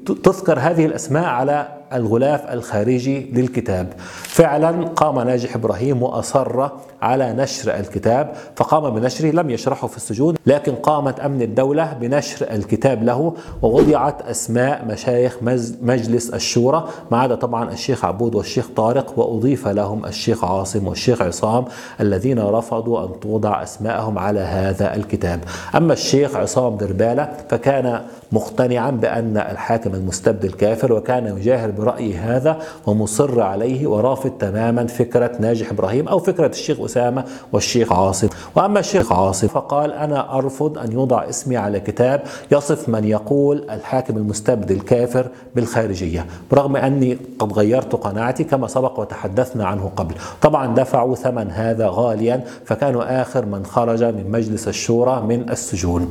تذكر 0.06 0.58
هذه 0.58 0.86
الأسماء 0.86 1.24
على 1.24 1.79
الغلاف 1.92 2.52
الخارجي 2.52 3.30
للكتاب. 3.32 3.92
فعلا 4.22 4.84
قام 4.86 5.20
ناجح 5.20 5.54
إبراهيم 5.54 6.02
وأصر 6.02 6.68
على 7.02 7.32
نشر 7.32 7.74
الكتاب 7.78 8.32
فقام 8.56 8.90
بنشره 8.94 9.30
لم 9.30 9.50
يشرحه 9.50 9.86
في 9.86 9.96
السجون 9.96 10.34
لكن 10.46 10.74
قامت 10.74 11.20
أمن 11.20 11.42
الدولة 11.42 11.92
بنشر 12.00 12.46
الكتاب 12.50 13.02
له 13.04 13.34
ووضعت 13.62 14.22
أسماء 14.22 14.84
مشايخ 14.84 15.36
مجلس 15.82 16.30
الشورى 16.30 16.88
ما 17.10 17.18
عدا 17.18 17.34
طبعا 17.34 17.72
الشيخ 17.72 18.04
عبود 18.04 18.34
والشيخ 18.34 18.68
طارق 18.76 19.18
وأضيف 19.18 19.68
لهم 19.68 20.06
الشيخ 20.06 20.44
عاصم 20.44 20.86
والشيخ 20.86 21.22
عصام 21.22 21.64
الذين 22.00 22.38
رفضوا 22.38 23.04
أن 23.04 23.20
توضع 23.20 23.62
أسماءهم 23.62 24.18
على 24.18 24.40
هذا 24.40 24.94
الكتاب. 24.94 25.40
أما 25.76 25.92
الشيخ 25.92 26.36
عصام 26.36 26.76
دربالة 26.76 27.32
فكان 27.48 28.02
مقتنعا 28.32 28.90
بأن 28.90 29.36
الحاكم 29.36 29.94
المستبدل 29.94 30.52
كافر 30.52 30.92
وكان 30.92 31.36
يجاهر 31.36 31.70
برأي 31.80 32.14
هذا 32.14 32.58
ومصر 32.86 33.40
عليه 33.40 33.86
ورافض 33.86 34.30
تماما 34.30 34.86
فكرة 34.86 35.32
ناجح 35.40 35.70
إبراهيم 35.70 36.08
أو 36.08 36.18
فكرة 36.18 36.46
الشيخ 36.46 36.80
أسامة 36.80 37.24
والشيخ 37.52 37.92
عاصم. 37.92 38.28
وأما 38.56 38.80
الشيخ 38.80 39.12
عاصم 39.12 39.48
فقال 39.48 39.92
أنا 39.92 40.38
أرفض 40.38 40.78
أن 40.78 40.92
يوضع 40.92 41.28
اسمي 41.28 41.56
على 41.56 41.80
كتاب 41.80 42.22
يصف 42.52 42.88
من 42.88 43.04
يقول 43.04 43.64
الحاكم 43.70 44.16
المستبد 44.16 44.70
الكافر 44.70 45.26
بالخارجية 45.54 46.26
برغم 46.50 46.76
أني 46.76 47.18
قد 47.38 47.52
غيرت 47.52 47.92
قناعتي 47.94 48.44
كما 48.44 48.66
سبق 48.66 49.00
وتحدثنا 49.00 49.66
عنه 49.66 49.90
قبل. 49.96 50.14
طبعا 50.42 50.74
دفعوا 50.74 51.14
ثمن 51.14 51.50
هذا 51.50 51.88
غاليا 51.90 52.44
فكانوا 52.64 53.22
آخر 53.22 53.46
من 53.46 53.66
خرج 53.66 54.04
من 54.04 54.30
مجلس 54.30 54.68
الشورى 54.68 55.22
من 55.28 55.50
السجون. 55.50 56.08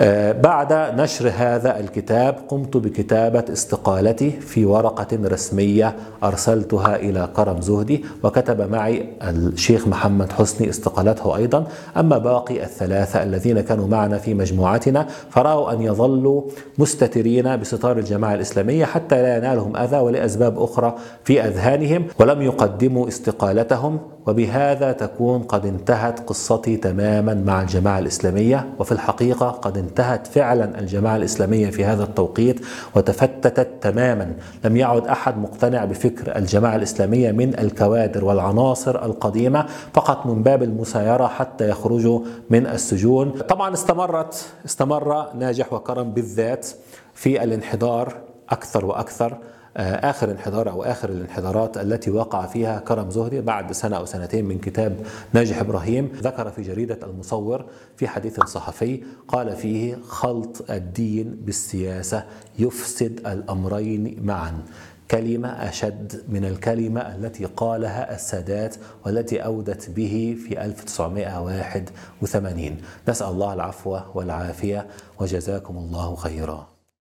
آه، 0.00 0.32
بعد 0.32 0.72
نشر 1.00 1.32
هذا 1.36 1.80
الكتاب 1.80 2.36
قمت 2.48 2.76
بكتابة 2.76 3.44
استقالتي 3.52 4.30
في 4.30 4.64
ورقة 4.64 4.89
رسمية 5.24 5.96
أرسلتها 6.24 6.96
إلى 6.96 7.28
كرم 7.36 7.60
زهدي 7.60 8.04
وكتب 8.22 8.70
معي 8.70 9.06
الشيخ 9.22 9.88
محمد 9.88 10.32
حسني 10.32 10.70
استقالته 10.70 11.36
أيضا. 11.36 11.66
أما 11.96 12.18
باقي 12.18 12.64
الثلاثة 12.64 13.22
الذين 13.22 13.60
كانوا 13.60 13.86
معنا 13.86 14.18
في 14.18 14.34
مجموعتنا 14.34 15.06
فرأوا 15.30 15.72
أن 15.72 15.82
يظلوا 15.82 16.42
مستترين 16.78 17.56
بستار 17.56 17.98
الجماعة 17.98 18.34
الإسلامية 18.34 18.84
حتى 18.84 19.22
لا 19.22 19.36
ينالهم 19.36 19.76
أذى 19.76 19.96
ولأسباب 19.96 20.62
أخرى 20.62 20.94
في 21.24 21.40
أذهانهم 21.40 22.06
ولم 22.18 22.42
يقدموا 22.42 23.08
استقالتهم. 23.08 23.98
وبهذا 24.26 24.92
تكون 24.92 25.42
قد 25.42 25.66
انتهت 25.66 26.28
قصتي 26.28 26.76
تماما 26.76 27.34
مع 27.34 27.62
الجماعة 27.62 27.98
الإسلامية. 27.98 28.66
وفي 28.78 28.92
الحقيقة 28.92 29.48
قد 29.48 29.78
انتهت 29.78 30.26
فعلا 30.26 30.78
الجماعة 30.78 31.16
الإسلامية 31.16 31.70
في 31.70 31.84
هذا 31.84 32.02
التوقيت 32.02 32.60
وتفتتت 32.96 33.68
تماما. 33.80 34.32
لم 34.64 34.76
يعد 34.80 35.06
أحد 35.06 35.38
مقتنع 35.38 35.84
بفكر 35.84 36.36
الجماعة 36.36 36.76
الإسلامية 36.76 37.32
من 37.32 37.58
الكوادر 37.58 38.24
والعناصر 38.24 39.04
القديمة 39.04 39.66
فقط 39.94 40.26
من 40.26 40.42
باب 40.42 40.62
المسايرة 40.62 41.26
حتى 41.26 41.68
يخرجوا 41.68 42.20
من 42.50 42.66
السجون. 42.66 43.30
طبعا 43.30 43.74
استمرت 43.74 44.46
استمر 44.64 45.32
ناجح 45.34 45.72
وكرم 45.72 46.10
بالذات 46.10 46.68
في 47.14 47.44
الانحدار 47.44 48.14
أكثر 48.50 48.84
وأكثر. 48.84 49.38
آه، 49.76 50.10
آخر 50.10 50.30
انحدار 50.30 50.70
أو 50.70 50.82
آخر 50.82 51.08
الانحدارات 51.08 51.76
التي 51.76 52.10
وقع 52.10 52.46
فيها 52.46 52.78
كرم 52.80 53.10
زهري 53.10 53.40
بعد 53.40 53.72
سنة 53.72 53.96
أو 53.96 54.04
سنتين 54.04 54.44
من 54.44 54.58
كتاب 54.58 55.06
ناجح 55.32 55.60
إبراهيم 55.60 56.12
ذكر 56.16 56.50
في 56.50 56.62
جريدة 56.62 56.98
المصور 57.02 57.64
في 57.96 58.08
حديث 58.08 58.40
صحفي 58.40 59.02
قال 59.28 59.56
فيه 59.56 59.98
خلط 60.08 60.70
الدين 60.70 61.36
بالسياسة 61.44 62.24
يفسد 62.58 63.26
الأمرين 63.26 64.16
معا. 64.22 64.62
كلمة 65.10 65.48
أشد 65.48 66.22
من 66.28 66.44
الكلمة 66.44 67.00
التي 67.00 67.44
قالها 67.44 68.14
السادات 68.14 68.76
والتي 69.06 69.44
أودت 69.44 69.90
به 69.90 70.36
في 70.46 70.64
1981 70.64 72.76
نسأل 73.08 73.26
الله 73.26 73.54
العفو 73.54 73.98
والعافية 74.14 74.86
وجزاكم 75.20 75.76
الله 75.76 76.16
خيرا. 76.16 76.69